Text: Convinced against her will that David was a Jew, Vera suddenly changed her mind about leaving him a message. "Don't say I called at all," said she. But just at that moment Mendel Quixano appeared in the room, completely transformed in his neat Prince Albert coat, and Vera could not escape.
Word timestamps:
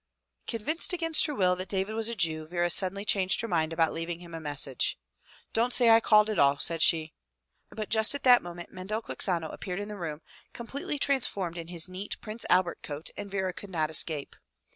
Convinced 0.47 0.93
against 0.93 1.27
her 1.27 1.35
will 1.35 1.55
that 1.57 1.69
David 1.69 1.93
was 1.93 2.09
a 2.09 2.15
Jew, 2.15 2.47
Vera 2.47 2.71
suddenly 2.71 3.05
changed 3.05 3.39
her 3.41 3.47
mind 3.47 3.71
about 3.71 3.93
leaving 3.93 4.19
him 4.19 4.33
a 4.33 4.39
message. 4.39 4.97
"Don't 5.53 5.71
say 5.73 5.91
I 5.91 5.99
called 5.99 6.27
at 6.27 6.39
all," 6.39 6.57
said 6.57 6.81
she. 6.81 7.13
But 7.69 7.89
just 7.89 8.15
at 8.15 8.23
that 8.23 8.41
moment 8.41 8.71
Mendel 8.71 9.03
Quixano 9.03 9.49
appeared 9.49 9.79
in 9.79 9.89
the 9.89 9.97
room, 9.99 10.23
completely 10.53 10.97
transformed 10.97 11.55
in 11.59 11.67
his 11.67 11.87
neat 11.87 12.17
Prince 12.19 12.45
Albert 12.49 12.81
coat, 12.81 13.11
and 13.15 13.29
Vera 13.29 13.53
could 13.53 13.69
not 13.69 13.91
escape. 13.91 14.35